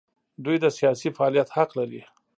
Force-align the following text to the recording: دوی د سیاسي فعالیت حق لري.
دوی 0.43 0.57
د 0.63 0.65
سیاسي 0.77 1.09
فعالیت 1.15 1.49
حق 1.55 1.69
لري. 1.79 2.01